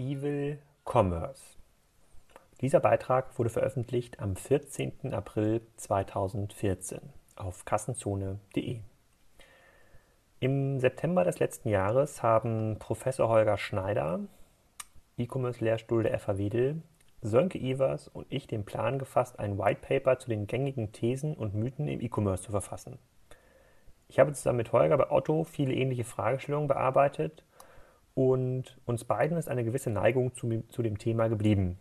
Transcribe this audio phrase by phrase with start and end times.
[0.00, 1.58] Evil Commerce.
[2.62, 5.12] Dieser Beitrag wurde veröffentlicht am 14.
[5.12, 7.00] April 2014
[7.36, 8.78] auf kassenzone.de.
[10.40, 14.20] Im September des letzten Jahres haben Professor Holger Schneider,
[15.18, 16.82] E-Commerce-Lehrstuhl der FH Wedel,
[17.20, 21.54] Sönke Ivers und ich den Plan gefasst, ein White Paper zu den gängigen Thesen und
[21.54, 22.98] Mythen im E-Commerce zu verfassen.
[24.08, 27.44] Ich habe zusammen mit Holger bei Otto viele ähnliche Fragestellungen bearbeitet
[28.14, 31.78] und uns beiden ist eine gewisse Neigung zu, zu dem Thema geblieben.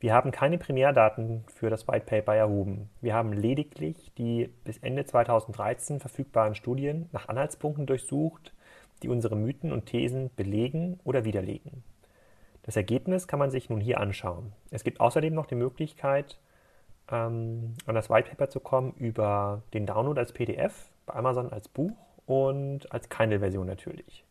[0.00, 2.88] Wir haben keine Primärdaten für das White Paper erhoben.
[3.00, 8.52] Wir haben lediglich die bis Ende 2013 verfügbaren Studien nach Anhaltspunkten durchsucht,
[9.02, 11.82] die unsere Mythen und Thesen belegen oder widerlegen.
[12.62, 14.52] Das Ergebnis kann man sich nun hier anschauen.
[14.70, 16.38] Es gibt außerdem noch die Möglichkeit,
[17.10, 21.68] ähm, an das White Paper zu kommen über den Download als PDF, bei Amazon als
[21.68, 21.96] Buch
[22.26, 24.24] und als Kindle-Version natürlich.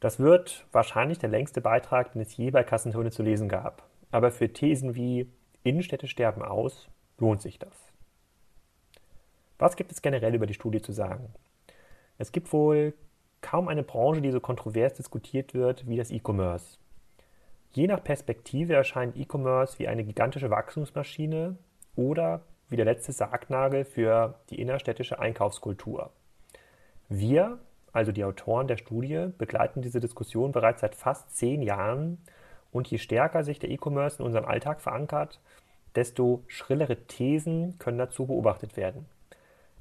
[0.00, 3.88] Das wird wahrscheinlich der längste Beitrag, den es je bei Kassentone zu lesen gab.
[4.10, 5.30] Aber für Thesen wie
[5.64, 7.74] Innenstädte sterben aus, lohnt sich das.
[9.58, 11.34] Was gibt es generell über die Studie zu sagen?
[12.16, 12.94] Es gibt wohl
[13.40, 16.78] kaum eine Branche, die so kontrovers diskutiert wird wie das E-Commerce.
[17.72, 21.56] Je nach Perspektive erscheint E-Commerce wie eine gigantische Wachstumsmaschine
[21.96, 26.10] oder wie der letzte Sargnagel für die innerstädtische Einkaufskultur.
[27.08, 27.58] Wir
[27.92, 32.18] also die Autoren der Studie, begleiten diese Diskussion bereits seit fast zehn Jahren
[32.72, 35.40] und je stärker sich der E-Commerce in unserem Alltag verankert,
[35.94, 39.06] desto schrillere Thesen können dazu beobachtet werden.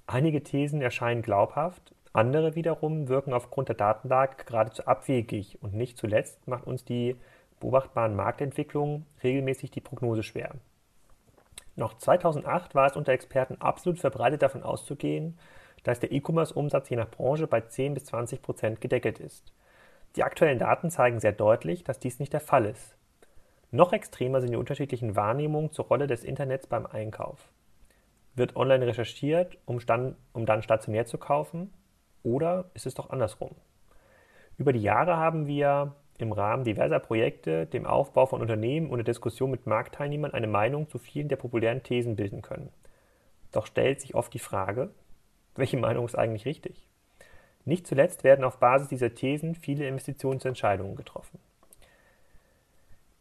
[0.08, 6.48] Einige Thesen erscheinen glaubhaft, andere wiederum wirken aufgrund der Datenlage geradezu abwegig und nicht zuletzt
[6.48, 7.16] macht uns die
[7.60, 10.56] beobachtbaren Marktentwicklungen regelmäßig die Prognose schwer.
[11.76, 15.38] Noch 2008 war es unter Experten absolut verbreitet davon auszugehen,
[15.84, 19.54] dass der E-Commerce-Umsatz je nach Branche bei 10 bis 20 Prozent gedeckelt ist.
[20.16, 22.96] Die aktuellen Daten zeigen sehr deutlich, dass dies nicht der Fall ist.
[23.72, 27.52] Noch extremer sind die unterschiedlichen Wahrnehmungen zur Rolle des Internets beim Einkauf.
[28.36, 31.74] Wird online recherchiert, um, stand, um dann stationär zu kaufen?
[32.24, 33.56] Oder ist es doch andersrum?
[34.58, 39.06] Über die Jahre haben wir im Rahmen diverser Projekte, dem Aufbau von Unternehmen und der
[39.06, 42.72] Diskussion mit Marktteilnehmern eine Meinung zu vielen der populären Thesen bilden können.
[43.52, 44.90] Doch stellt sich oft die Frage,
[45.58, 46.88] welche Meinung ist eigentlich richtig?
[47.66, 51.40] Nicht zuletzt werden auf Basis dieser Thesen viele Investitionsentscheidungen getroffen.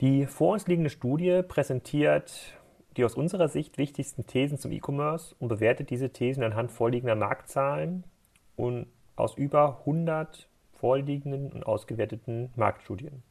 [0.01, 2.57] Die vor uns liegende Studie präsentiert
[2.97, 8.05] die aus unserer Sicht wichtigsten Thesen zum E-Commerce und bewertet diese Thesen anhand vorliegender Marktzahlen
[8.57, 8.87] und
[9.17, 13.23] aus über 100 vorliegenden und ausgewerteten Marktstudien.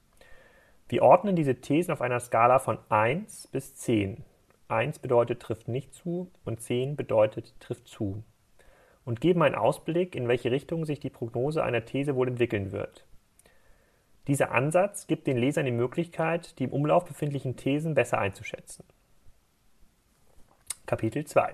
[0.87, 4.23] Wir ordnen diese Thesen auf einer Skala von 1 bis 10.
[4.67, 8.23] 1 bedeutet trifft nicht zu und 10 bedeutet trifft zu
[9.05, 13.05] und geben einen Ausblick, in welche Richtung sich die Prognose einer These wohl entwickeln wird.
[14.27, 18.83] Dieser Ansatz gibt den Lesern die Möglichkeit, die im Umlauf befindlichen Thesen besser einzuschätzen.
[20.87, 21.53] Kapitel 2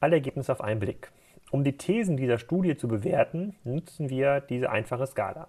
[0.00, 1.10] Alle Ergebnisse auf einen Blick.
[1.50, 5.48] Um die Thesen dieser Studie zu bewerten, nutzen wir diese einfache Skala.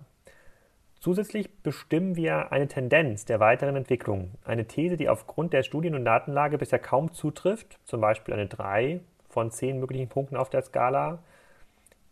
[1.00, 4.32] Zusätzlich bestimmen wir eine Tendenz der weiteren Entwicklung.
[4.46, 9.02] Eine These, die aufgrund der Studien- und Datenlage bisher kaum zutrifft, zum Beispiel eine 3
[9.34, 11.20] von zehn möglichen Punkten auf der Skala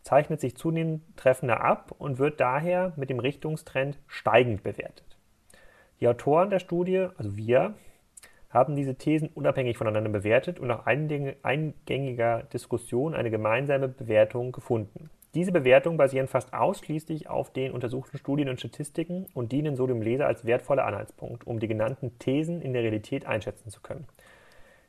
[0.02, 5.16] zeichnet sich zunehmend treffender ab und wird daher mit dem Richtungstrend steigend bewertet.
[6.00, 7.74] Die Autoren der Studie, also wir,
[8.50, 15.08] haben diese Thesen unabhängig voneinander bewertet und nach eingängiger Diskussion eine gemeinsame Bewertung gefunden.
[15.34, 20.02] Diese Bewertungen basieren fast ausschließlich auf den untersuchten Studien und Statistiken und dienen so dem
[20.02, 24.06] Leser als wertvoller Anhaltspunkt, um die genannten Thesen in der Realität einschätzen zu können.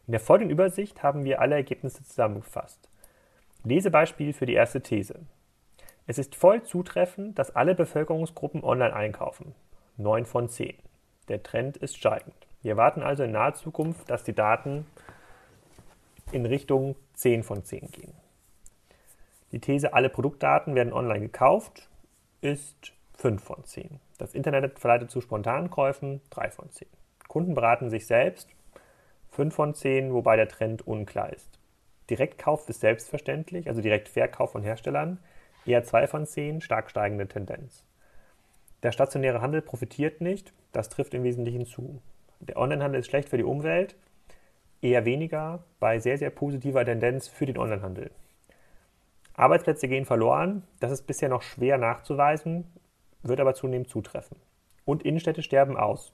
[0.05, 2.89] In der folgenden Übersicht haben wir alle Ergebnisse zusammengefasst.
[3.63, 5.19] Lesebeispiel für die erste These.
[6.07, 9.55] Es ist voll zutreffend, dass alle Bevölkerungsgruppen online einkaufen.
[9.95, 10.75] 9 von 10.
[11.29, 12.35] Der Trend ist steigend.
[12.61, 14.85] Wir erwarten also in naher Zukunft, dass die Daten
[16.33, 18.13] in Richtung 10 von 10 gehen.
[19.53, 21.87] Die These, alle Produktdaten werden online gekauft,
[22.41, 24.01] ist 5 von 10.
[24.17, 26.87] Das Internet verleitet zu Spontankäufen 3 von 10.
[27.29, 28.49] Kunden beraten sich selbst
[29.33, 31.59] 5 von 10, wobei der Trend unklar ist.
[32.09, 35.19] Direktkauf ist selbstverständlich, also Direktverkauf von Herstellern,
[35.65, 37.83] eher 2 von 10, stark steigende Tendenz.
[38.83, 41.99] Der stationäre Handel profitiert nicht, das trifft im Wesentlichen zu.
[42.41, 43.95] Der Onlinehandel ist schlecht für die Umwelt,
[44.81, 48.11] eher weniger, bei sehr, sehr positiver Tendenz für den Onlinehandel.
[49.33, 52.65] Arbeitsplätze gehen verloren, das ist bisher noch schwer nachzuweisen,
[53.23, 54.37] wird aber zunehmend zutreffen.
[54.85, 56.13] Und Innenstädte sterben aus.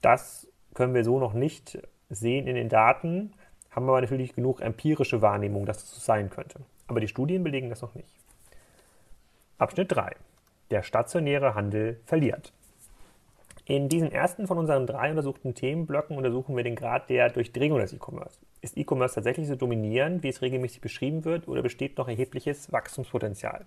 [0.00, 1.78] Das können wir so noch nicht
[2.14, 3.32] sehen in den Daten,
[3.70, 6.60] haben aber natürlich genug empirische Wahrnehmung, dass das so sein könnte.
[6.86, 8.14] Aber die Studien belegen das noch nicht.
[9.58, 10.14] Abschnitt 3.
[10.70, 12.52] Der stationäre Handel verliert.
[13.64, 17.92] In diesen ersten von unseren drei untersuchten Themenblöcken untersuchen wir den Grad der Durchdringung des
[17.92, 18.40] E-Commerce.
[18.60, 23.64] Ist E-Commerce tatsächlich so dominierend, wie es regelmäßig beschrieben wird, oder besteht noch erhebliches Wachstumspotenzial?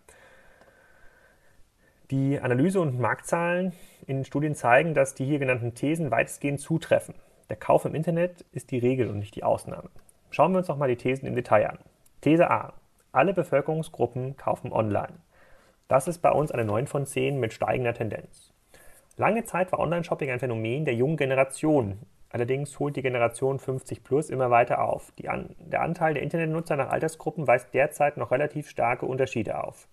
[2.12, 3.74] Die Analyse und Marktzahlen
[4.06, 7.16] in Studien zeigen, dass die hier genannten Thesen weitestgehend zutreffen.
[7.50, 9.90] Der Kauf im Internet ist die Regel und nicht die Ausnahme.
[10.32, 11.80] Schauen wir uns noch mal die Thesen im Detail an.
[12.22, 12.74] These A.
[13.12, 15.14] Alle Bevölkerungsgruppen kaufen online.
[15.88, 18.52] Das ist bei uns eine 9 von 10 mit steigender Tendenz.
[19.16, 22.00] Lange Zeit war Online-Shopping ein Phänomen der jungen Generation.
[22.30, 25.14] Allerdings holt die Generation 50 plus immer weiter auf.
[25.28, 29.88] An der Anteil der Internetnutzer nach Altersgruppen weist derzeit noch relativ starke Unterschiede auf.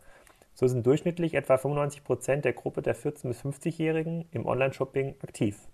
[0.55, 5.69] So sind durchschnittlich etwa 95 Prozent der Gruppe der 14- bis 50-Jährigen im Online-Shopping aktiv.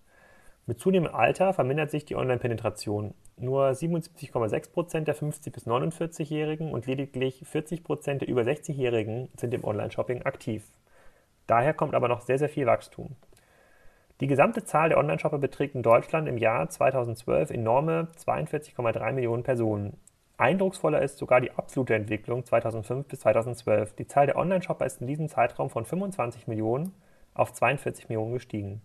[0.68, 3.14] Mit zunehmendem Alter vermindert sich die Online-Penetration.
[3.38, 9.54] Nur 77,6 Prozent der 50- bis 49-Jährigen und lediglich 40 Prozent der über 60-Jährigen sind
[9.54, 10.70] im Online-Shopping aktiv.
[11.46, 13.16] Daher kommt aber noch sehr, sehr viel Wachstum.
[14.20, 19.96] Die gesamte Zahl der Online-Shopper beträgt in Deutschland im Jahr 2012 enorme 42,3 Millionen Personen.
[20.36, 23.94] Eindrucksvoller ist sogar die absolute Entwicklung 2005 bis 2012.
[23.94, 26.92] Die Zahl der Online-Shopper ist in diesem Zeitraum von 25 Millionen
[27.32, 28.82] auf 42 Millionen gestiegen.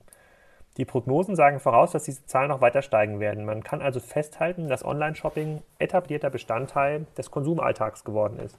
[0.77, 3.45] Die Prognosen sagen voraus, dass diese Zahlen noch weiter steigen werden.
[3.45, 8.57] Man kann also festhalten, dass Online-Shopping etablierter Bestandteil des Konsumalltags geworden ist.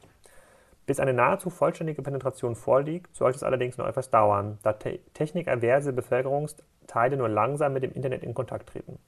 [0.87, 5.93] Bis eine nahezu vollständige Penetration vorliegt, sollte es allerdings noch etwas dauern, da te technikaverse
[5.93, 8.99] Bevölkerungsteile nur langsam mit dem Internet in Kontakt treten.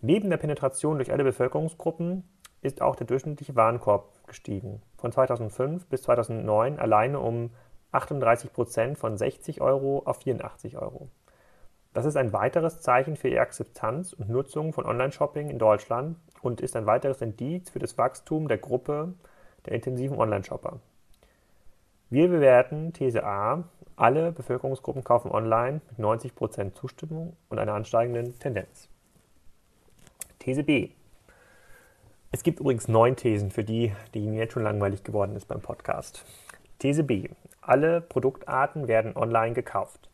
[0.00, 2.24] Neben der Penetration durch alle Bevölkerungsgruppen
[2.60, 4.82] ist auch der durchschnittliche Warenkorb gestiegen.
[4.96, 7.50] Von 2005 bis 2009 alleine um
[7.90, 11.08] 38 Prozent von 60 Euro auf 84 Euro.
[11.94, 16.60] Das ist ein weiteres Zeichen für die Akzeptanz und Nutzung von Online-Shopping in Deutschland und
[16.62, 19.12] ist ein weiteres Indiz für das Wachstum der Gruppe
[19.66, 20.80] der intensiven Online-Shopper.
[22.08, 23.64] Wir bewerten These A,
[23.96, 28.88] alle Bevölkerungsgruppen kaufen online mit 90% Zustimmung und einer ansteigenden Tendenz.
[30.38, 30.90] These B.
[32.30, 35.60] Es gibt übrigens neun Thesen für die, die Ihnen jetzt schon langweilig geworden ist beim
[35.60, 36.24] Podcast.
[36.78, 37.28] These B.
[37.60, 40.08] Alle Produktarten werden online gekauft.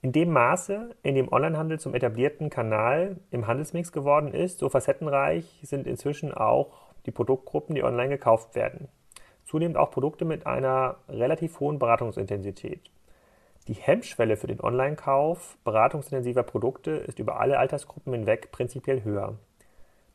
[0.00, 5.58] In dem Maße, in dem Onlinehandel zum etablierten Kanal im Handelsmix geworden ist, so facettenreich
[5.62, 8.86] sind inzwischen auch die Produktgruppen, die online gekauft werden.
[9.44, 12.92] Zunehmend auch Produkte mit einer relativ hohen Beratungsintensität.
[13.66, 19.36] Die Hemmschwelle für den Online-Kauf beratungsintensiver Produkte ist über alle Altersgruppen hinweg prinzipiell höher.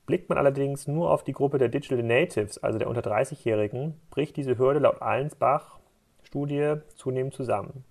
[0.06, 4.38] Blickt man allerdings nur auf die Gruppe der Digital Natives, also der unter 30-Jährigen, bricht
[4.38, 7.83] diese Hürde laut Allensbach-Studie zunehmend zusammen.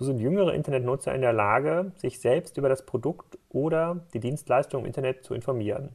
[0.00, 4.80] So sind jüngere Internetnutzer in der Lage, sich selbst über das Produkt oder die Dienstleistung
[4.80, 5.90] im Internet zu informieren.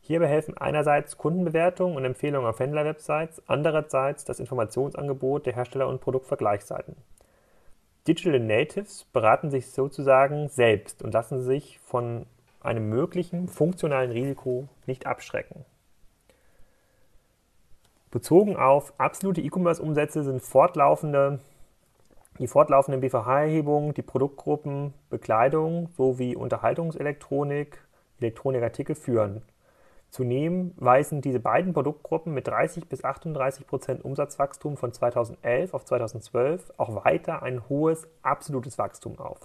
[0.00, 6.96] Hierbei helfen einerseits Kundenbewertungen und Empfehlungen auf Händlerwebsites, andererseits das Informationsangebot der Hersteller und Produktvergleichsseiten.
[8.08, 12.24] Digital Natives beraten sich sozusagen selbst und lassen sich von
[12.60, 15.66] einem möglichen funktionalen Risiko nicht abschrecken.
[18.10, 21.40] Bezogen auf absolute E-Commerce-Umsätze sind fortlaufende,
[22.38, 27.82] die fortlaufenden BVH-Erhebungen, die Produktgruppen Bekleidung sowie Unterhaltungselektronik,
[28.20, 29.42] Elektronikartikel führen.
[30.10, 36.72] Zudem weisen diese beiden Produktgruppen mit 30 bis 38 Prozent Umsatzwachstum von 2011 auf 2012
[36.76, 39.40] auch weiter ein hohes absolutes Wachstum auf.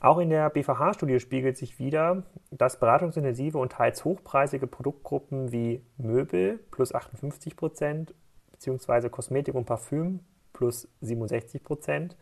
[0.00, 6.58] Auch in der BVH-Studie spiegelt sich wieder, dass beratungsintensive und teils hochpreisige Produktgruppen wie Möbel
[6.72, 8.14] plus 58 Prozent
[8.50, 9.10] bzw.
[9.10, 10.20] Kosmetik und Parfüm
[10.52, 12.16] plus 67 Prozent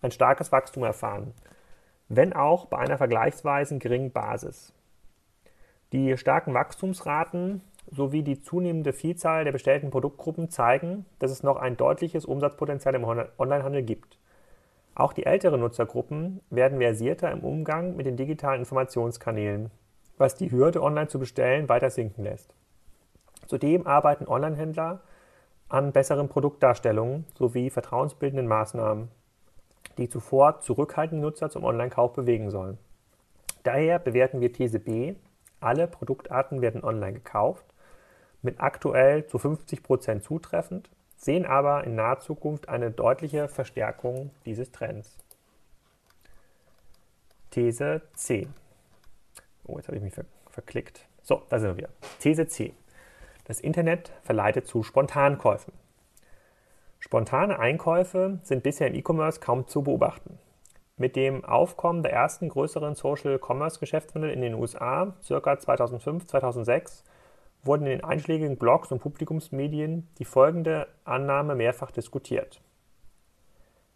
[0.00, 1.34] ein starkes Wachstum erfahren,
[2.08, 4.72] wenn auch bei einer vergleichsweise geringen Basis.
[5.92, 11.76] Die starken Wachstumsraten sowie die zunehmende Vielzahl der bestellten Produktgruppen zeigen, dass es noch ein
[11.76, 14.18] deutliches Umsatzpotenzial im Onlinehandel gibt.
[14.94, 19.70] Auch die älteren Nutzergruppen werden versierter im Umgang mit den digitalen Informationskanälen,
[20.18, 22.54] was die Hürde, online zu bestellen, weiter sinken lässt.
[23.46, 25.00] Zudem arbeiten Onlinehändler
[25.72, 29.08] an besseren Produktdarstellungen sowie vertrauensbildenden Maßnahmen,
[29.98, 32.78] die zuvor zurückhaltende Nutzer zum Online-Kauf bewegen sollen.
[33.62, 35.14] Daher bewerten wir These B
[35.62, 37.64] alle Produktarten werden online gekauft,
[38.42, 44.72] mit aktuell zu 50 Prozent zutreffend, sehen aber in naher Zukunft eine deutliche Verstärkung dieses
[44.72, 45.16] Trends.
[47.50, 48.48] These C.
[49.64, 51.06] Oh, jetzt habe ich mich ver verklickt.
[51.22, 51.88] So, da sind wir.
[52.18, 52.74] These C.
[53.44, 55.72] Das Internet verleitet zu Spontankäufen.
[57.00, 60.38] Spontane Einkäufe sind bisher im E-Commerce kaum zu beobachten.
[60.96, 65.52] Mit dem Aufkommen der ersten größeren Social-Commerce-Geschäftsmodelle in den USA ca.
[65.54, 67.02] 2005/2006
[67.64, 72.62] wurden in den einschlägigen Blogs und Publikumsmedien die folgende Annahme mehrfach diskutiert: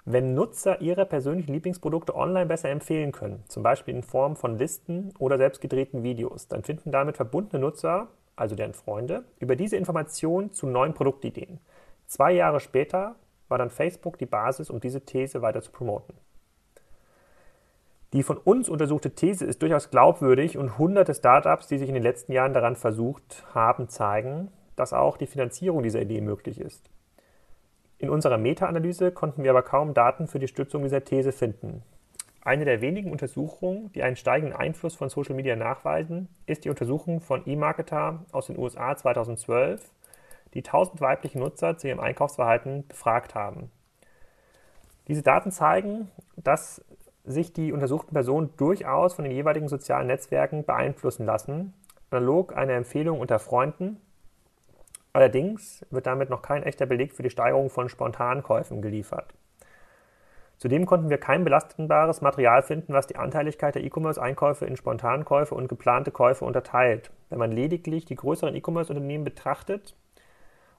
[0.04, 5.14] Wenn Nutzer ihre persönlichen Lieblingsprodukte online besser empfehlen können, zum Beispiel in Form von Listen
[5.20, 10.52] oder selbst gedrehten Videos, dann finden damit verbundene Nutzer, also deren Freunde, über diese Informationen
[10.52, 11.58] zu neuen Produktideen.
[12.06, 13.16] Zwei Jahre später
[13.48, 16.14] war dann Facebook die Basis, um diese These weiter zu promoten.
[18.12, 22.02] Die von uns untersuchte These ist durchaus glaubwürdig und hunderte Startups, die sich in den
[22.02, 26.88] letzten Jahren daran versucht haben, zeigen, dass auch die Finanzierung dieser Idee möglich ist.
[27.98, 31.82] In unserer Meta-Analyse konnten wir aber kaum Daten für die Stützung dieser These finden.
[32.46, 37.20] Eine der wenigen Untersuchungen, die einen steigenden Einfluss von Social Media nachweisen, ist die Untersuchung
[37.20, 39.90] von eMarketer aus den USA 2012,
[40.54, 43.72] die 1000 weibliche Nutzer zu ihrem Einkaufsverhalten befragt haben.
[45.08, 46.84] Diese Daten zeigen, dass
[47.24, 51.74] sich die untersuchten Personen durchaus von den jeweiligen sozialen Netzwerken beeinflussen lassen,
[52.10, 54.00] analog einer Empfehlung unter Freunden.
[55.12, 59.34] Allerdings wird damit noch kein echter Beleg für die Steigerung von Spontankäufen geliefert.
[60.58, 65.68] Zudem konnten wir kein belastbares Material finden, was die Anteiligkeit der E-Commerce-Einkäufe in Spontankäufe und
[65.68, 67.10] geplante Käufe unterteilt.
[67.28, 69.94] Wenn man lediglich die größeren E-Commerce-Unternehmen betrachtet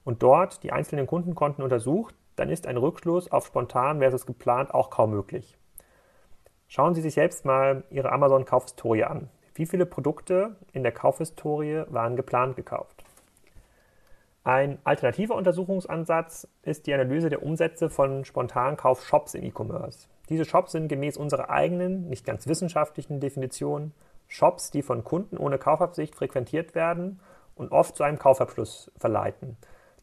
[0.04, 4.90] und dort die einzelnen Kundenkonten untersucht, dann ist ein Rückschluss auf spontan versus geplant auch
[4.90, 5.56] kaum möglich.
[6.66, 9.28] Schauen Sie sich selbst mal Ihre Amazon-Kaufhistorie an.
[9.54, 13.04] Wie viele Produkte in der Kaufhistorie waren geplant gekauft?
[14.44, 20.08] Ein alternativer Untersuchungsansatz ist die Analyse der Umsätze von Spontankauf-Shops im E-Commerce.
[20.28, 23.92] Diese Shops sind gemäß unserer eigenen, nicht ganz wissenschaftlichen Definition
[24.26, 27.20] Shops, die von Kunden ohne Kaufabsicht frequentiert werden
[27.56, 29.56] und oft zu einem Kaufabschluss verleiten.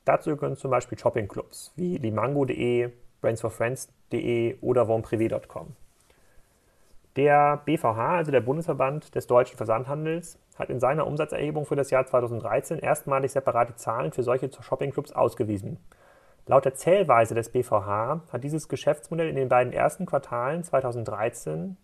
[0.03, 5.75] Dazu gehören zum Beispiel Shoppingclubs wie limango.de, brainsforfriends.de oder vonprivé.com.
[7.15, 12.05] Der BVH, also der Bundesverband des deutschen Versandhandels, hat in seiner Umsatzerhebung für das Jahr
[12.05, 15.77] 2013 erstmalig separate Zahlen für solche Shoppingclubs ausgewiesen.
[16.47, 21.77] Laut der Zählweise des BVH hat dieses Geschäftsmodell in den beiden ersten Quartalen 2013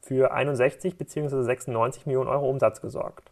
[0.00, 1.42] für 61 bzw.
[1.42, 3.30] 96 Millionen Euro Umsatz gesorgt.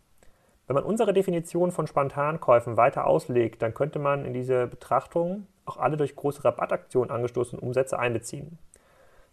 [0.67, 5.77] Wenn man unsere Definition von Spontankäufen weiter auslegt, dann könnte man in diese Betrachtung auch
[5.77, 8.59] alle durch große Rabattaktionen angestoßenen Umsätze einbeziehen.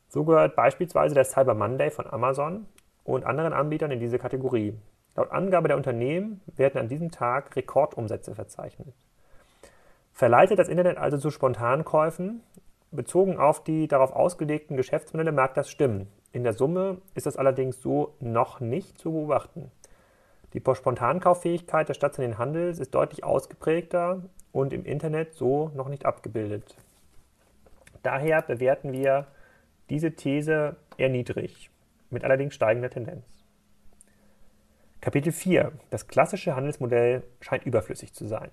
[0.07, 2.65] So gehört beispielsweise der Cyber Monday von Amazon
[3.03, 4.73] und anderen Anbietern in diese Kategorie.
[5.15, 8.93] Laut Angabe der Unternehmen werden an diesem Tag Rekordumsätze verzeichnet.
[10.13, 12.41] Verleitet das Internet also zu Spontankäufen?
[12.91, 16.07] Bezogen auf die darauf ausgelegten Geschäftsmodelle mag das stimmen.
[16.33, 19.71] In der Summe ist das allerdings so noch nicht zu beobachten.
[20.53, 26.75] Die Spontankauffähigkeit des stationären Handels ist deutlich ausgeprägter und im Internet so noch nicht abgebildet.
[28.03, 29.27] Daher bewerten wir
[29.89, 31.69] diese These eher niedrig,
[32.09, 33.40] mit allerdings steigender Tendenz.
[35.01, 35.71] Kapitel 4.
[35.89, 38.51] Das klassische Handelsmodell scheint überflüssig zu sein.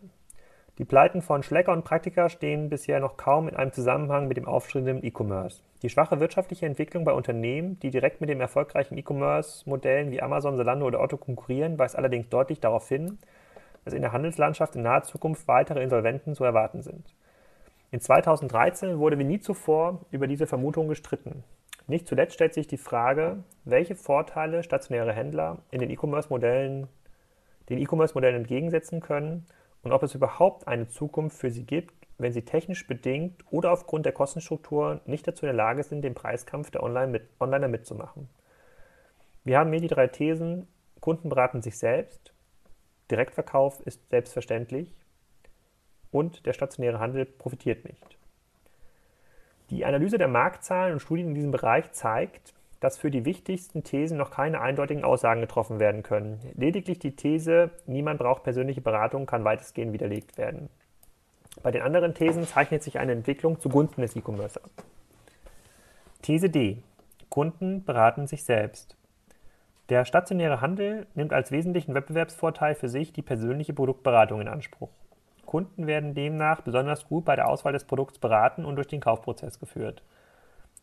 [0.79, 4.47] Die Pleiten von Schlecker und Praktika stehen bisher noch kaum in einem Zusammenhang mit dem
[4.47, 5.61] aufstrebenden E-Commerce.
[5.83, 10.87] Die schwache wirtschaftliche Entwicklung bei Unternehmen, die direkt mit den erfolgreichen E-Commerce-Modellen wie Amazon, Zalando
[10.87, 13.19] oder Otto konkurrieren, weist allerdings deutlich darauf hin,
[13.85, 17.15] dass in der Handelslandschaft in naher Zukunft weitere Insolventen zu erwarten sind.
[17.91, 21.45] In 2013 wurde wie nie zuvor über diese Vermutung gestritten.
[21.89, 26.87] Nicht zuletzt stellt sich die Frage, welche Vorteile stationäre Händler in den E-Commerce-Modellen
[27.71, 29.47] den E-Commerce-Modellen entgegensetzen können
[29.83, 34.05] und ob es überhaupt eine Zukunft für sie gibt, wenn sie technisch bedingt oder aufgrund
[34.05, 38.29] der Kostenstruktur nicht dazu in der Lage sind, den Preiskampf der Online mit, Onliner mitzumachen.
[39.45, 40.67] Wir haben hier die drei Thesen.
[41.01, 42.35] Kunden beraten sich selbst,
[43.11, 44.95] Direktverkauf ist selbstverständlich
[46.11, 48.18] und der stationäre Handel profitiert nicht.
[49.71, 54.17] Die Analyse der Marktzahlen und Studien in diesem Bereich zeigt, dass für die wichtigsten Thesen
[54.17, 56.41] noch keine eindeutigen Aussagen getroffen werden können.
[56.55, 60.71] Lediglich die These, niemand braucht persönliche Beratung, kann weitestgehend widerlegt werden.
[61.63, 64.71] Bei den anderen Thesen zeichnet sich eine Entwicklung zugunsten des E-Commerce ab.
[66.23, 66.83] These D.
[67.29, 68.97] Kunden beraten sich selbst.
[69.89, 74.91] Der stationäre Handel nimmt als wesentlichen Wettbewerbsvorteil für sich die persönliche Produktberatung in Anspruch.
[75.49, 79.59] Kunden werden demnach besonders gut bei der Auswahl des Produkts beraten und durch den Kaufprozess
[79.59, 80.03] geführt.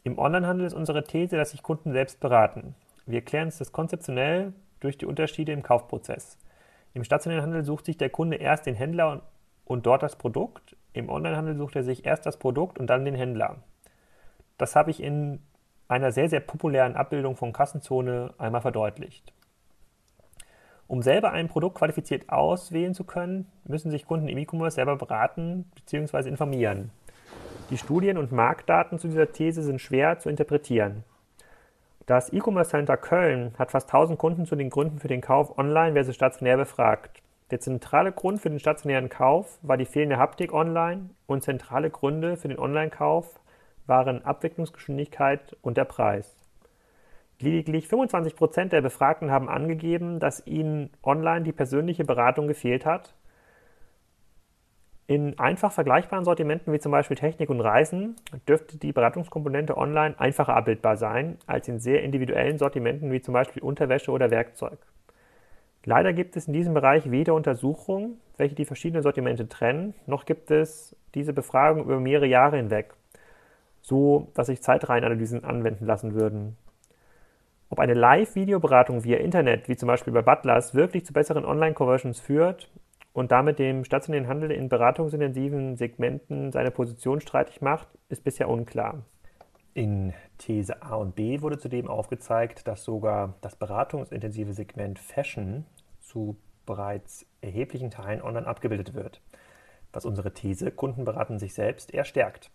[0.04, 2.74] Im Onlinehandel ist unsere These, dass sich Kunden selbst beraten.
[3.06, 6.40] Wir erklären uns das konzeptionell durch die Unterschiede im Kaufprozess.
[6.96, 9.22] Im stationären Handel sucht sich der Kunde erst den Händler und,
[9.66, 10.76] und dort das Produkt.
[10.94, 13.58] Im Onlinehandel sucht er sich erst das Produkt und dann den Händler.
[14.58, 15.44] Das habe ich in
[15.88, 19.32] einer sehr, sehr populären Abbildung von Kassenzone einmal verdeutlicht.
[20.88, 25.66] Um selber ein Produkt qualifiziert auswählen zu können, müssen sich Kunden im E-Commerce selber beraten
[25.76, 26.30] bzw.
[26.30, 26.92] informieren.
[27.72, 31.04] Die Studien und Marktdaten zu dieser These sind schwer zu interpretieren.
[32.06, 35.94] Das E-Commerce Center Köln hat fast 1000 Kunden zu den Gründen für den Kauf online
[35.94, 37.24] versus stationär befragt.
[37.50, 42.38] Der zentrale Grund für den stationären Kauf war die fehlende Haptik online und zentrale Gründe
[42.38, 43.40] für den Online-Kauf
[43.88, 46.36] waren Abwicklungsgeschwindigkeit und der Preis.
[47.40, 53.14] Lediglich 25 Prozent der Befragten haben angegeben, dass ihnen online die persönliche Beratung gefehlt hat.
[55.08, 58.16] In einfach vergleichbaren Sortimenten wie zum Beispiel Technik und Reisen
[58.48, 63.62] dürfte die Beratungskomponente online einfacher abbildbar sein als in sehr individuellen Sortimenten wie zum Beispiel
[63.62, 64.80] Unterwäsche oder Werkzeug.
[65.84, 70.50] Leider gibt es in diesem Bereich weder Untersuchungen, welche die verschiedenen Sortimente trennen, noch gibt
[70.50, 72.96] es diese Befragung über mehrere Jahre hinweg,
[73.82, 76.58] so dass sich Zeitreihenanalysen anwenden lassen würden.
[77.76, 82.72] Ob eine Live-Videoberatung via Internet, wie zum Beispiel bei Butlers, wirklich zu besseren Online-Conversions führt
[83.12, 89.04] und damit dem stationären Handel in beratungsintensiven Segmenten seine Position streitig macht, ist bisher unklar.
[89.74, 95.66] In These A und B wurde zudem aufgezeigt, dass sogar das beratungsintensive Segment Fashion
[96.00, 99.20] zu bereits erheblichen Teilen online abgebildet wird,
[99.92, 102.52] was unsere These, Kunden beraten sich selbst, eher stärkt.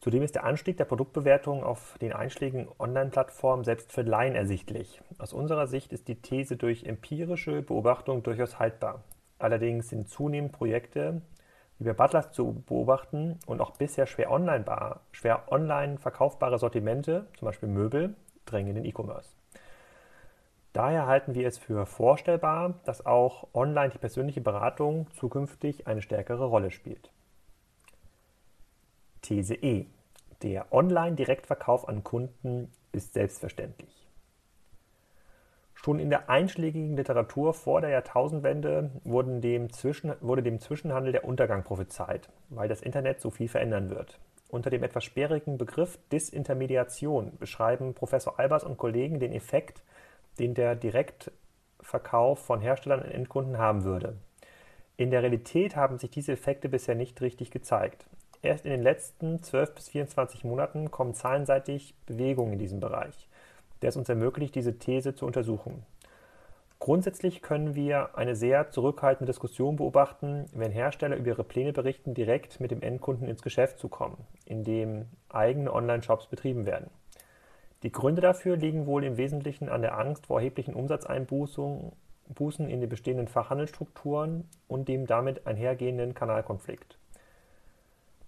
[0.00, 5.02] Zudem ist der Anstieg der Produktbewertung auf den einschlägigen Online-Plattformen selbst für Laien ersichtlich.
[5.18, 9.04] Aus unserer Sicht ist die These durch empirische Beobachtung durchaus haltbar.
[9.38, 11.20] Allerdings sind zunehmend Projekte
[11.78, 14.64] wie bei Butlers zu beobachten und auch bisher schwer online,
[15.12, 18.14] schwer online verkaufbare Sortimente, zum Beispiel Möbel,
[18.46, 19.28] drängen in den E-Commerce.
[20.72, 26.46] Daher halten wir es für vorstellbar, dass auch online die persönliche Beratung zukünftig eine stärkere
[26.46, 27.10] Rolle spielt.
[29.22, 29.86] These E.
[30.42, 34.06] Der Online-Direktverkauf an Kunden ist selbstverständlich.
[35.74, 41.62] Schon in der einschlägigen Literatur vor der Jahrtausendwende dem Zwischen, wurde dem Zwischenhandel der Untergang
[41.64, 44.18] prophezeit, weil das Internet so viel verändern wird.
[44.48, 49.82] Unter dem etwas sperrigen Begriff Disintermediation beschreiben Professor Albers und Kollegen den Effekt,
[50.38, 54.16] den der Direktverkauf von Herstellern an Endkunden haben würde.
[54.96, 58.04] In der Realität haben sich diese Effekte bisher nicht richtig gezeigt.
[58.42, 63.28] Erst in den letzten 12 bis 24 Monaten kommen zahlenseitig Bewegungen in diesem Bereich,
[63.82, 65.84] der es uns ermöglicht, diese These zu untersuchen.
[66.78, 72.58] Grundsätzlich können wir eine sehr zurückhaltende Diskussion beobachten, wenn Hersteller über ihre Pläne berichten, direkt
[72.58, 76.88] mit dem Endkunden ins Geschäft zu kommen, in dem eigene Online-Shops betrieben werden.
[77.82, 81.90] Die Gründe dafür liegen wohl im Wesentlichen an der Angst vor erheblichen Umsatzeinbußen
[82.70, 86.96] in den bestehenden Fachhandelsstrukturen und dem damit einhergehenden Kanalkonflikt.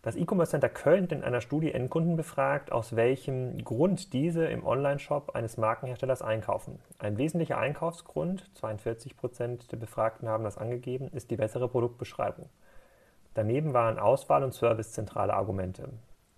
[0.04, 4.66] Das E-Commerce Center Köln hat in einer Studie Endkunden befragt, aus welchem Grund diese im
[4.66, 6.80] Online-Shop eines Markenherstellers einkaufen.
[6.98, 12.48] Ein wesentlicher Einkaufsgrund, 42 Prozent der Befragten haben das angegeben, ist die bessere Produktbeschreibung.
[13.34, 15.88] Daneben waren Auswahl und Service zentrale Argumente.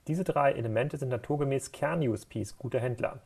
[0.09, 3.21] Diese drei Elemente sind naturgemäß Kern-USPs guter Händler.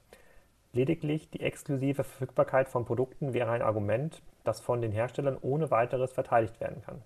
[0.73, 6.13] Lediglich die exklusive Verfügbarkeit von Produkten wäre ein Argument, das von den Herstellern ohne weiteres
[6.13, 7.03] verteidigt werden kann.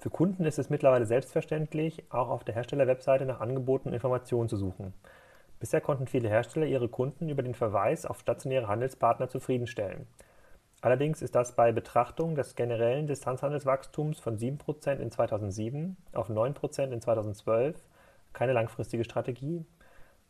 [0.00, 4.56] Für Kunden ist es mittlerweile selbstverständlich, auch auf der Herstellerwebseite nach Angeboten und Informationen zu
[4.56, 4.94] suchen.
[5.58, 10.06] Bisher konnten viele Hersteller ihre Kunden über den Verweis auf stationäre Handelspartner zufriedenstellen.
[10.80, 17.00] Allerdings ist das bei Betrachtung des generellen Distanzhandelswachstums von 7% in 2007 auf 9% in
[17.00, 17.76] 2012
[18.32, 19.66] keine langfristige Strategie?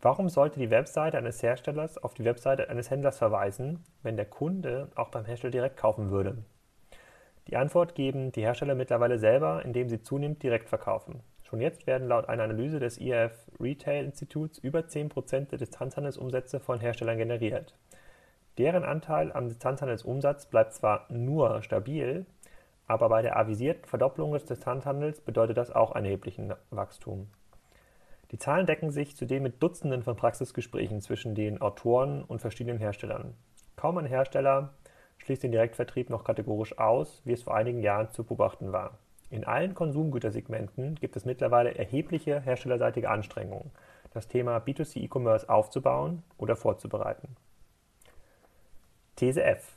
[0.00, 4.88] Warum sollte die Webseite eines Herstellers auf die Webseite eines Händlers verweisen, wenn der Kunde
[4.94, 6.38] auch beim Hersteller direkt kaufen würde?
[7.48, 11.20] Die Antwort geben die Hersteller mittlerweile selber, indem sie zunehmend direkt verkaufen.
[11.42, 16.78] Schon jetzt werden laut einer Analyse des IF Retail Instituts über 10% der Distanzhandelsumsätze von
[16.78, 17.74] Herstellern generiert.
[18.58, 22.26] Deren Anteil am Distanzhandelsumsatz bleibt zwar nur stabil,
[22.86, 27.28] aber bei der avisierten Verdopplung des Distanzhandels bedeutet das auch einen erheblichen Wachstum.
[28.30, 33.34] Die Zahlen decken sich zudem mit Dutzenden von Praxisgesprächen zwischen den Autoren und verschiedenen Herstellern.
[33.76, 34.74] Kaum ein Hersteller
[35.18, 38.98] schließt den Direktvertrieb noch kategorisch aus, wie es vor einigen Jahren zu beobachten war.
[39.30, 43.70] In allen Konsumgütersegmenten gibt es mittlerweile erhebliche herstellerseitige Anstrengungen,
[44.14, 47.36] das Thema B2C E-Commerce aufzubauen oder vorzubereiten.
[49.16, 49.76] These F.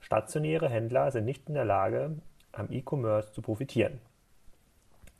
[0.00, 2.16] Stationäre Händler sind nicht in der Lage,
[2.52, 4.00] am E-Commerce zu profitieren.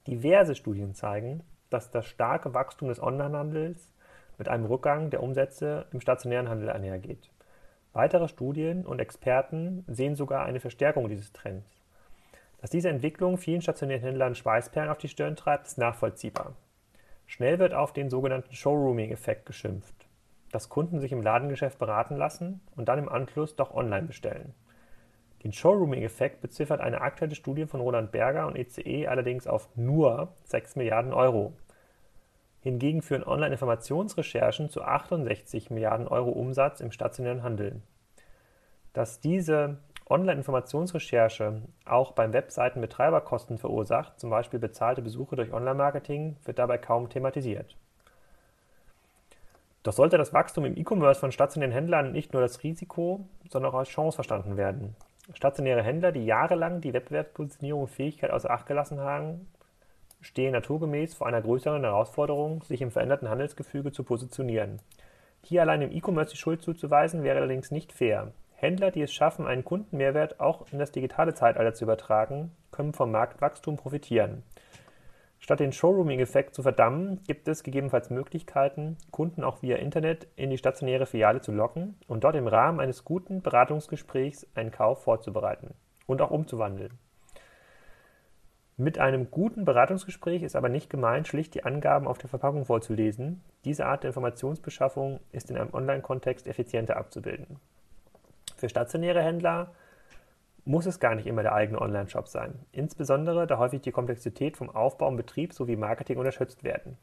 [0.06, 3.92] Diverse Studien zeigen, dass das starke Wachstum des Onlinehandels
[4.38, 7.30] mit einem Rückgang der Umsätze im stationären Handel einhergeht.
[7.92, 11.82] Weitere Studien und Experten sehen sogar eine Verstärkung dieses Trends.
[12.60, 16.54] Dass diese Entwicklung vielen stationären Händlern Schweißperlen auf die Stirn treibt, ist nachvollziehbar.
[17.26, 20.00] Schnell wird auf den sogenannten Showrooming-Effekt geschimpft
[20.52, 24.54] dass Kunden sich im Ladengeschäft beraten lassen und dann im Anschluss doch online bestellen.
[25.44, 30.34] Den Showrooming-Effekt beziffert eine aktuelle Studie von Roland Berger und ECE e allerdings auf nur
[30.44, 31.54] 6 Milliarden Euro.
[32.62, 37.80] Hingegen führen Online-Informationsrecherchen zu 68 Milliarden Euro Umsatz im stationären Handel.
[38.92, 39.78] Dass diese
[40.10, 47.08] Online-Informationsrecherche auch beim Webseitenbetreiber Kosten verursacht, zum Beispiel bezahlte Besuche durch Online-Marketing, wird dabei kaum
[47.08, 47.76] thematisiert.
[49.82, 53.78] Doch sollte das Wachstum im E-Commerce von stationären Händlern nicht nur als Risiko, sondern auch
[53.78, 54.94] als Chance verstanden werden.
[55.32, 59.46] Stationäre Händler, die jahrelang die Wettbewerbspositionierung und Fähigkeit außer Acht gelassen haben,
[60.20, 64.80] stehen naturgemäß vor einer größeren Herausforderung, sich im veränderten Handelsgefüge zu positionieren.
[65.42, 68.32] Hier allein im E-Commerce die Schuld zuzuweisen, wäre allerdings nicht fair.
[68.54, 73.10] Händler, die es schaffen, einen Kundenmehrwert auch in das digitale Zeitalter zu übertragen, können vom
[73.10, 74.42] Marktwachstum profitieren.
[75.38, 80.58] Statt den Showrooming-Effekt zu verdammen, gibt es gegebenenfalls Möglichkeiten, Kunden auch via Internet in die
[80.58, 85.72] stationäre Filiale zu locken und dort im Rahmen eines guten Beratungsgesprächs einen Kauf vorzubereiten
[86.06, 86.98] und auch umzuwandeln.
[88.80, 93.42] Mit einem guten Beratungsgespräch ist aber nicht gemeint, schlicht die Angaben auf der Verpackung vorzulesen.
[93.66, 97.58] Diese Art der Informationsbeschaffung ist in einem Online-Kontext effizienter abzubilden.
[98.56, 99.72] Für stationäre Händler
[100.64, 104.70] muss es gar nicht immer der eigene Online-Shop sein, insbesondere da häufig die Komplexität vom
[104.70, 106.96] Aufbau und Betrieb sowie Marketing unterschätzt werden.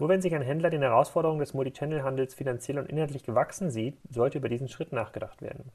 [0.00, 4.38] Nur wenn sich ein Händler den Herausforderungen des Multichannel-Handels finanziell und inhaltlich gewachsen sieht, sollte
[4.38, 5.72] über diesen Schritt nachgedacht werden.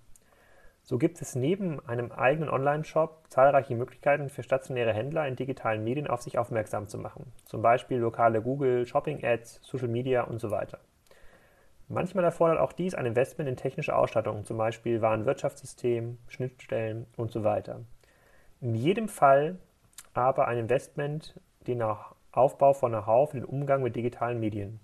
[0.90, 6.08] So gibt es neben einem eigenen Online-Shop zahlreiche Möglichkeiten für stationäre Händler in digitalen Medien
[6.08, 10.80] auf sich aufmerksam zu machen, zum Beispiel lokale Google, Shopping-Ads, Social Media und so weiter.
[11.90, 17.44] Manchmal erfordert auch dies ein Investment in technische Ausstattung, zum Beispiel Warenwirtschaftssystem, Schnittstellen und so
[17.44, 17.82] weiter.
[18.62, 19.58] In jedem Fall
[20.14, 21.84] aber ein Investment den
[22.32, 24.80] Aufbau von Know-how für den Umgang mit digitalen Medien.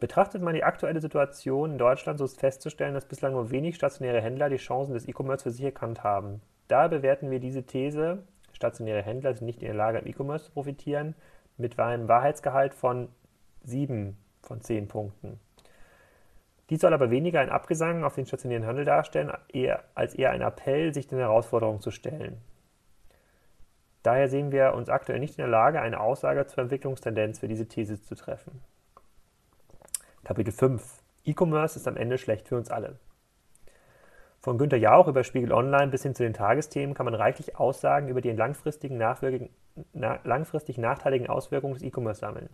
[0.00, 4.20] Betrachtet man die aktuelle Situation in Deutschland, so ist festzustellen, dass bislang nur wenig stationäre
[4.20, 6.40] Händler die Chancen des E-Commerce für sich erkannt haben.
[6.68, 10.52] Daher bewerten wir diese These, stationäre Händler sind nicht in der Lage, im E-Commerce zu
[10.52, 11.16] profitieren,
[11.56, 13.08] mit einem Wahrheitsgehalt von
[13.64, 15.40] 7 von 10 Punkten.
[16.70, 20.42] Dies soll aber weniger ein Abgesang auf den stationären Handel darstellen, eher, als eher ein
[20.42, 22.40] Appell, sich den Herausforderungen zu stellen.
[24.04, 27.66] Daher sehen wir uns aktuell nicht in der Lage, eine Aussage zur Entwicklungstendenz für diese
[27.66, 28.62] These zu treffen.
[30.28, 30.82] Kapitel 5
[31.24, 32.98] E-Commerce ist am Ende schlecht für uns alle.
[34.40, 38.08] Von Günter Jauch über Spiegel Online bis hin zu den Tagesthemen kann man reichlich Aussagen
[38.08, 38.98] über die langfristigen
[39.94, 42.50] na, langfristig nachteiligen Auswirkungen des E-Commerce sammeln.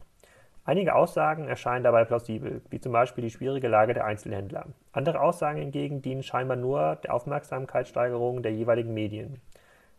[0.65, 4.67] Einige Aussagen erscheinen dabei plausibel, wie zum Beispiel die schwierige Lage der Einzelhändler.
[4.93, 9.41] Andere Aussagen hingegen dienen scheinbar nur der Aufmerksamkeitssteigerung der jeweiligen Medien.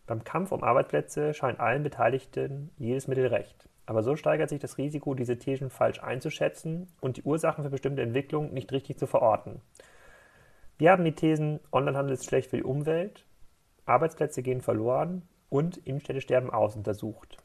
[0.08, 3.68] Beim Kampf um Arbeitsplätze scheint allen Beteiligten jedes Mittel recht.
[3.86, 8.02] Aber so steigert sich das Risiko, diese Thesen falsch einzuschätzen und die Ursachen für bestimmte
[8.02, 9.62] Entwicklungen nicht richtig zu verorten.
[10.78, 13.26] Wir haben die Thesen, Onlinehandel ist schlecht für die Umwelt,
[13.86, 17.38] Arbeitsplätze gehen verloren und Innenstädte sterben aus untersucht.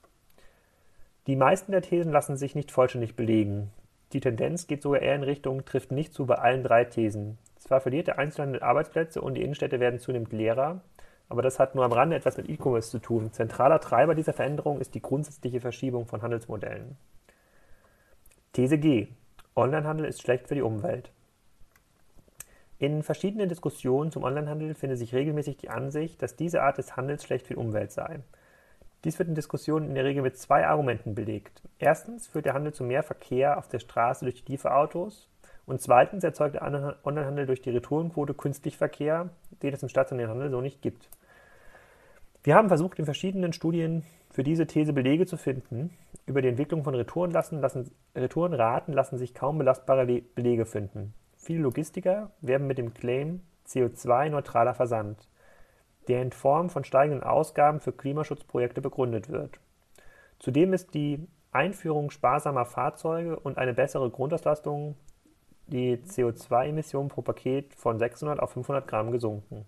[1.26, 3.70] Die meisten der Thesen lassen sich nicht vollständig belegen.
[4.12, 7.38] Die Tendenz geht sogar eher in Richtung trifft nicht zu bei allen drei Thesen.
[7.58, 10.80] Zwar verliert der Einzelhandel Arbeitsplätze und die Innenstädte werden zunehmend leerer,
[11.30, 13.32] aber das hat nur am Rande etwas mit E-Commerce zu tun.
[13.32, 16.96] Zentraler Treiber dieser Veränderung ist die grundsätzliche Verschiebung von Handelsmodellen.
[18.52, 19.06] These G.
[19.54, 21.12] Onlinehandel ist schlecht für die Umwelt.
[22.78, 27.22] In verschiedenen Diskussionen zum Onlinehandel findet sich regelmäßig die Ansicht, dass diese Art des Handels
[27.22, 28.20] schlecht für die Umwelt sei.
[29.04, 31.62] Dies wird in Diskussionen in der Regel mit zwei Argumenten belegt.
[31.78, 35.28] Erstens führt der Handel zu mehr Verkehr auf der Straße durch die Lieferautos
[35.64, 36.64] und zweitens erzeugt der
[37.04, 39.30] Onlinehandel durch die Retourenquote künstlich Verkehr,
[39.62, 41.08] den es im stationären Handel so nicht gibt.
[42.42, 45.90] Wir haben versucht, in verschiedenen Studien für diese These Belege zu finden.
[46.26, 51.12] Über die Entwicklung von Retourenraten lassen, Retourenraten lassen sich kaum belastbare Belege finden.
[51.36, 55.28] Viele Logistiker werben mit dem Claim CO2-neutraler Versand
[56.10, 59.60] der in Form von steigenden Ausgaben für Klimaschutzprojekte begründet wird.
[60.40, 64.96] Zudem ist die Einführung sparsamer Fahrzeuge und eine bessere Grundauslastung
[65.68, 69.66] die CO2-Emissionen pro Paket von 600 auf 500 Gramm gesunken.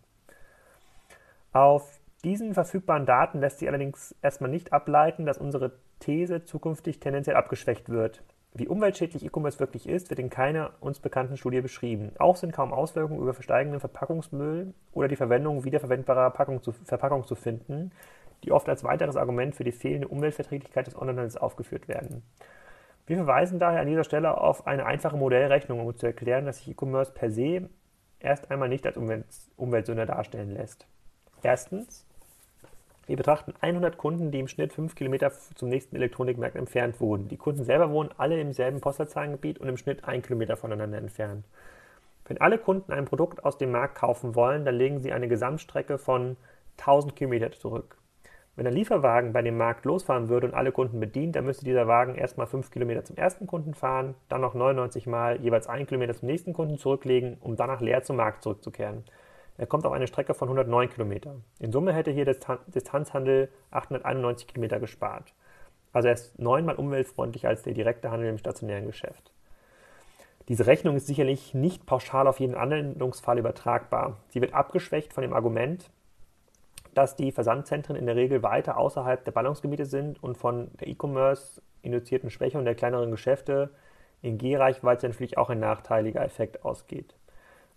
[1.52, 7.37] Auf diesen verfügbaren Daten lässt sich allerdings erstmal nicht ableiten, dass unsere These zukünftig tendenziell
[7.37, 8.22] abgeschwächt wird.
[8.54, 12.12] Wie umweltschädlich E-Commerce wirklich ist, wird in keiner uns bekannten Studie beschrieben.
[12.18, 17.35] Auch sind kaum Auswirkungen über versteigenden Verpackungsmüll oder die Verwendung wiederverwendbarer Packung zu, Verpackung zu
[17.35, 17.92] finden,
[18.44, 22.22] die oft als weiteres Argument für die fehlende Umweltverträglichkeit des Onlinehandels aufgeführt werden.
[23.06, 26.68] Wir verweisen daher an dieser Stelle auf eine einfache Modellrechnung, um zu erklären, dass sich
[26.68, 27.68] E-Commerce per se
[28.20, 28.98] erst einmal nicht als
[29.56, 30.87] Umweltsünder darstellen lässt.
[31.42, 32.06] Erstens,
[33.06, 37.28] wir betrachten 100 Kunden, die im Schnitt 5 Kilometer zum nächsten Elektronikmarkt entfernt wohnen.
[37.28, 41.44] Die Kunden selber wohnen alle im selben Postleitzahlengebiet und im Schnitt 1 Kilometer voneinander entfernt.
[42.26, 45.98] Wenn alle Kunden ein Produkt aus dem Markt kaufen wollen, dann legen sie eine Gesamtstrecke
[45.98, 46.36] von
[46.78, 47.98] 1000 Kilometer zurück.
[48.54, 51.88] Wenn ein Lieferwagen bei dem Markt losfahren würde und alle Kunden bedient, dann müsste dieser
[51.88, 56.14] Wagen erstmal 5 Kilometer zum ersten Kunden fahren, dann noch 99 Mal jeweils 1 Kilometer
[56.14, 59.04] zum nächsten Kunden zurücklegen, um danach leer zum Markt zurückzukehren.
[59.58, 61.36] Er kommt auf eine Strecke von 109 Kilometer.
[61.58, 62.36] In Summe hätte hier der
[62.66, 65.34] Distanzhandel 891 Kilometer gespart.
[65.92, 69.32] Also er ist neunmal umweltfreundlicher als der direkte Handel im stationären Geschäft.
[70.48, 74.16] Diese Rechnung ist sicherlich nicht pauschal auf jeden Anwendungsfall übertragbar.
[74.28, 75.90] Sie wird abgeschwächt von dem Argument,
[76.94, 81.62] dass die Versandzentren in der Regel weiter außerhalb der Ballungsgebiete sind und von der E-Commerce
[81.82, 83.70] induzierten Schwächung der kleineren Geschäfte
[84.20, 87.14] in G-Reichweite natürlich auch ein nachteiliger Effekt ausgeht.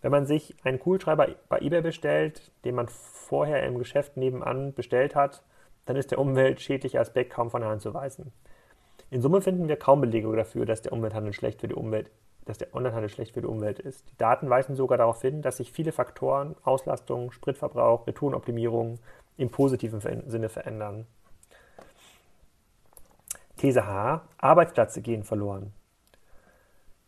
[0.06, 5.16] Wenn man sich einen Kugelschreiber bei eBay bestellt, den man vorher im Geschäft nebenan bestellt
[5.16, 5.42] hat,
[5.88, 8.32] dann ist der umweltschädliche Aspekt kaum von der Hand zu weisen.
[9.10, 12.12] In Summe finden wir kaum Belege dafür, dass der Umwelthandel schlecht für die Umwelt,
[12.46, 14.08] dass der Onlinehandel schlecht für die Umwelt ist.
[14.12, 19.00] Die Daten weisen sogar darauf hin, dass sich viele Faktoren, Auslastung, Spritverbrauch, Retourenoptimierung
[19.38, 21.08] im positiven Sinne verändern.
[23.58, 24.22] These H.
[24.38, 25.74] Arbeitsplätze gehen verloren.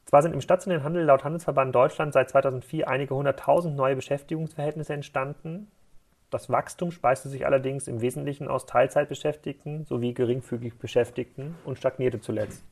[0.08, 5.70] Zwar sind im stationären Handel laut Handelsverband Deutschland seit 2004 einige hunderttausend neue Beschäftigungsverhältnisse entstanden.
[6.30, 12.64] Das Wachstum speiste sich allerdings im Wesentlichen aus Teilzeitbeschäftigten sowie geringfügig Beschäftigten und stagnierte zuletzt.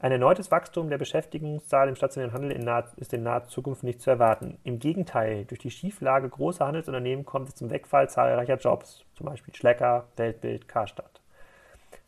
[0.00, 4.02] Ein erneutes Wachstum der Beschäftigungszahl im stationären Handel in naher, ist in naher Zukunft nicht
[4.02, 4.58] zu erwarten.
[4.62, 9.54] Im Gegenteil, durch die Schieflage großer Handelsunternehmen kommt es zum Wegfall zahlreicher Jobs, zum Beispiel
[9.54, 11.19] Schlecker, Weltbild, Karstadt.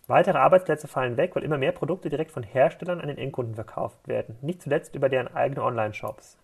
[0.08, 4.08] Weitere Arbeitsplätze fallen weg, weil immer mehr Produkte direkt von Herstellern an den Endkunden verkauft
[4.08, 6.38] werden, nicht zuletzt über deren eigene Online-Shops.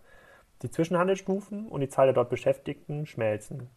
[0.62, 3.68] Die Zwischenhandelsstufen und die Zahl der dort Beschäftigten schmelzen.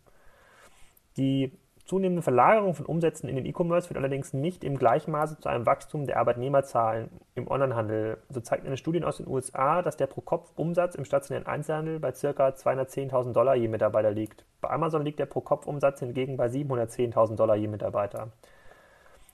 [1.17, 1.51] Die
[1.85, 5.65] zunehmende Verlagerung von Umsätzen in den E-Commerce führt allerdings nicht im gleichen Maße zu einem
[5.65, 8.17] Wachstum der Arbeitnehmerzahlen im Onlinehandel.
[8.29, 12.27] So zeigt eine Studie aus den USA, dass der Pro-Kopf-Umsatz im stationären Einzelhandel bei ca.
[12.49, 14.45] 210.000 Dollar je Mitarbeiter liegt.
[14.61, 18.31] Bei Amazon liegt der Pro-Kopf-Umsatz hingegen bei 710.000 Dollar je Mitarbeiter.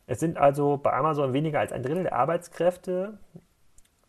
[0.08, 3.20] Es sind also bei Amazon weniger als ein Drittel der Arbeitskräfte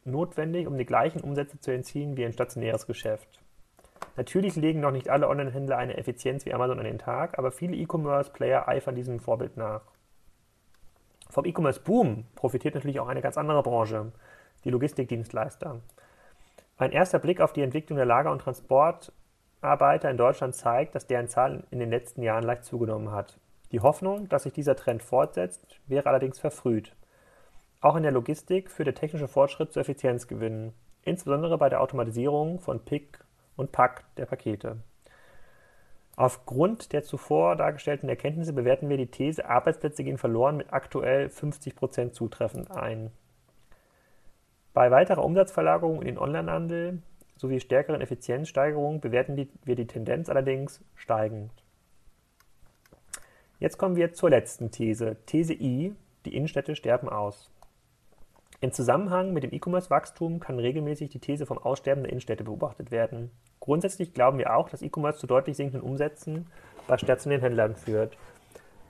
[0.05, 3.41] notwendig, um die gleichen Umsätze zu entziehen wie ein stationäres Geschäft.
[4.17, 7.77] Natürlich legen noch nicht alle Online-Händler eine Effizienz wie Amazon an den Tag, aber viele
[7.77, 9.83] E-Commerce-Player eifern diesem Vorbild nach.
[11.31, 14.13] Vom E-Commerce-Boom profitiert natürlich auch eine ganz andere Branche,
[14.65, 15.81] die Logistikdienstleister.
[16.79, 21.27] Ein erster Blick auf die Entwicklung der Lager- und Transportarbeiter in Deutschland zeigt, dass deren
[21.27, 23.39] Zahl in den letzten Jahren leicht zugenommen hat.
[23.73, 26.95] Die Hoffnung, dass sich dieser Trend fortsetzt, wäre allerdings verfrüht.
[27.81, 32.85] Auch in der Logistik führt der technische Fortschritt zu Effizienzgewinnen, insbesondere bei der Automatisierung von
[32.85, 33.25] Pick-
[33.57, 34.79] und Pack der Pakete.
[36.17, 42.13] Aufgrund der zuvor dargestellten Erkenntnisse bewerten wir die These, Arbeitsplätze gehen verloren mit aktuell 50%
[42.13, 43.13] zutreffend ein.
[44.75, 47.03] Bei weiterer Umsatzverlagerung in den Onlinehandel
[47.37, 51.53] sowie stärkeren Effizienzsteigerungen bewerten wir die Tendenz allerdings steigend.
[53.61, 55.93] Jetzt kommen wir zur letzten These, These I,
[56.25, 57.51] die Innenstädte sterben aus.
[58.61, 63.33] Im Zusammenhang mit dem E-Commerce-Wachstum kann regelmäßig die These vom Aussterben der Innenstädte beobachtet werden.
[63.59, 66.47] Grundsätzlich glauben wir auch, dass E-Commerce zu deutlich sinkenden Umsätzen
[66.87, 68.17] bei stationären Händlern führt.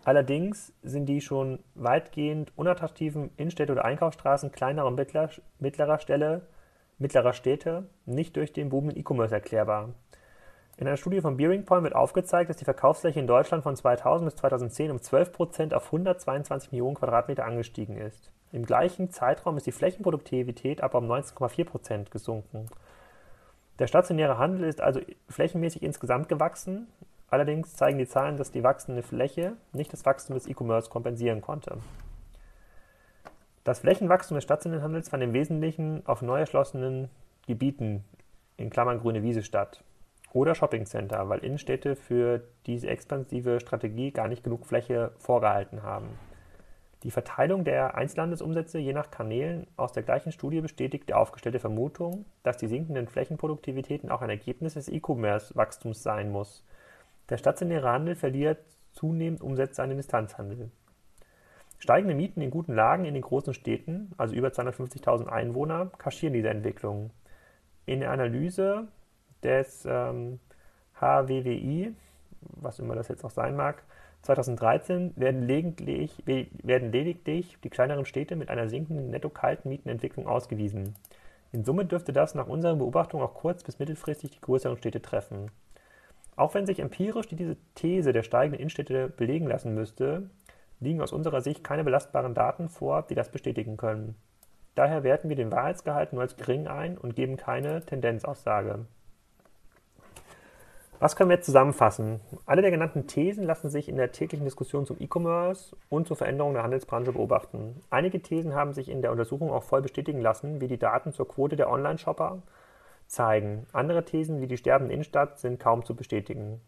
[0.04, 6.46] Allerdings sind die schon weitgehend unattraktiven Innenstädte oder Einkaufsstraßen kleinerer und mittler, mittlerer Stelle,
[6.98, 9.94] mittlerer Städte nicht durch den Boom in E-Commerce erklärbar.
[10.78, 14.30] In einer Studie von Bearing Point wird aufgezeigt, dass die Verkaufsfläche in Deutschland von 2000
[14.30, 18.30] bis 2010 um 12 Prozent auf 122 Millionen Quadratmeter angestiegen ist.
[18.52, 22.68] Im gleichen Zeitraum ist die Flächenproduktivität aber um 19,4 Prozent gesunken.
[23.80, 26.86] Der stationäre Handel ist also flächenmäßig insgesamt gewachsen.
[27.28, 31.78] Allerdings zeigen die Zahlen, dass die wachsende Fläche nicht das Wachstum des E-Commerce kompensieren konnte.
[33.64, 37.10] Das Flächenwachstum des stationären Handels fand im Wesentlichen auf neu erschlossenen
[37.48, 38.04] Gebieten
[38.56, 39.82] in Klammern grüne Wiese statt
[40.38, 46.06] oder Shoppingcenter, weil Innenstädte für diese expansive Strategie gar nicht genug Fläche vorgehalten haben.
[47.02, 52.24] Die Verteilung der Einzelhandelsumsätze je nach Kanälen aus der gleichen Studie bestätigt die aufgestellte Vermutung,
[52.44, 56.64] dass die sinkenden Flächenproduktivitäten auch ein Ergebnis des E-Commerce-Wachstums sein muss.
[57.28, 58.58] Der stationäre Handel verliert
[58.92, 60.70] zunehmend Umsätze an den Distanzhandel.
[61.80, 66.48] Steigende Mieten in guten Lagen in den großen Städten, also über 250.000 Einwohner, kaschieren diese
[66.48, 67.10] Entwicklung.
[67.86, 68.88] In der Analyse
[69.42, 70.40] des ähm,
[71.00, 71.94] HWWI,
[72.40, 73.82] was immer das jetzt auch sein mag,
[74.22, 80.94] 2013 werden lediglich, werden lediglich die kleineren Städte mit einer sinkenden netto-kalten Mietenentwicklung ausgewiesen.
[81.52, 85.50] In Summe dürfte das nach unseren Beobachtungen auch kurz- bis mittelfristig die größeren Städte treffen.
[86.36, 90.28] Auch wenn sich empirisch diese These der steigenden Innenstädte belegen lassen müsste,
[90.80, 94.14] liegen aus unserer Sicht keine belastbaren Daten vor, die das bestätigen können.
[94.74, 98.86] Daher werten wir den Wahrheitsgehalt nur als gering ein und geben keine Tendenzaussage.
[101.00, 102.20] Was können wir jetzt zusammenfassen?
[102.44, 106.54] Alle der genannten Thesen lassen sich in der täglichen Diskussion zum E-Commerce und zur Veränderung
[106.54, 107.80] der Handelsbranche beobachten.
[107.88, 111.28] Einige Thesen haben sich in der Untersuchung auch voll bestätigen lassen, wie die Daten zur
[111.28, 112.42] Quote der Online-Shopper,
[113.06, 113.66] zeigen.
[113.72, 116.60] Andere Thesen wie die sterbende Innenstadt sind kaum zu bestätigen.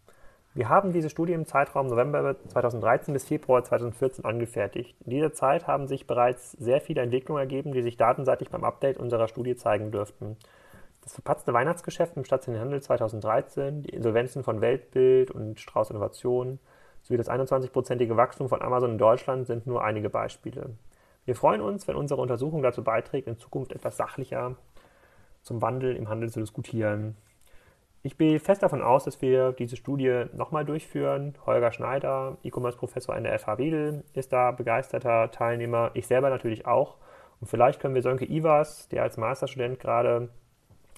[0.55, 4.97] Wir haben diese Studie im Zeitraum November 2013 bis Februar 2014 angefertigt.
[5.05, 8.99] In dieser Zeit haben sich bereits sehr viele Entwicklungen ergeben, die sich datenseitig beim Update
[8.99, 10.37] unserer Studie zeigen dürften.
[11.03, 16.59] Das verpatzte Weihnachtsgeschäft im stationären Handel 2013, die Insolvenzen von Weltbild und Strauß Innovation
[17.03, 20.77] sowie das 21-prozentige Wachstum von Amazon in Deutschland sind nur einige Beispiele.
[21.25, 24.57] Wir freuen uns, wenn unsere Untersuchung dazu beiträgt, in Zukunft etwas sachlicher
[25.43, 27.17] zum Wandel im Handel zu diskutieren.
[28.03, 31.35] Ich gehe fest davon aus, dass wir diese Studie nochmal durchführen.
[31.45, 35.91] Holger Schneider, E-Commerce-Professor an der FH Wedel, ist da begeisterter Teilnehmer.
[35.95, 36.97] Ich selber natürlich auch.
[37.41, 40.31] Und vielleicht können wir Sönke Ivas, der als Masterstudent gerade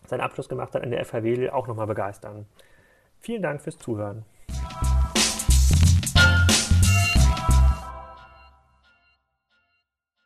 [0.07, 2.47] seinen Abschluss gemacht hat an der FH auch nochmal begeistern.
[3.21, 4.25] Vielen Dank fürs Zuhören.